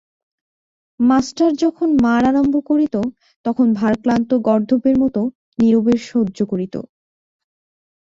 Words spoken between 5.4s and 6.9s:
নীরবে সহ্য করিত।